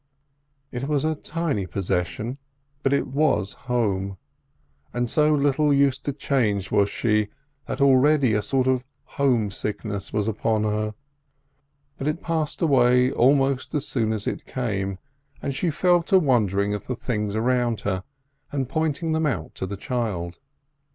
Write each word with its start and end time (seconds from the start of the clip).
It 0.71 0.87
was 0.87 1.05
a 1.05 1.13
tiny 1.13 1.67
possession, 1.67 2.39
but 2.81 2.91
it 2.91 3.05
was 3.05 3.53
home; 3.53 4.17
and 4.95 5.07
so 5.07 5.31
little 5.31 5.71
used 5.71 6.03
to 6.05 6.11
change 6.11 6.71
was 6.71 6.89
she 6.89 7.27
that 7.67 7.81
already 7.81 8.33
a 8.33 8.41
sort 8.41 8.65
of 8.65 8.83
home 9.03 9.51
sickness 9.51 10.11
was 10.11 10.27
upon 10.27 10.63
her; 10.63 10.95
but 11.99 12.07
it 12.07 12.19
passed 12.19 12.63
away 12.63 13.11
almost 13.11 13.75
as 13.75 13.87
soon 13.87 14.11
as 14.11 14.25
it 14.25 14.47
came, 14.47 14.97
and 15.39 15.53
she 15.53 15.69
fell 15.69 16.01
to 16.01 16.17
wondering 16.17 16.73
at 16.73 16.85
the 16.85 16.95
things 16.95 17.35
around 17.35 17.81
her, 17.81 18.03
and 18.51 18.67
pointing 18.69 19.11
them 19.11 19.27
out 19.27 19.53
to 19.53 19.67
the 19.67 19.77
child. 19.77 20.39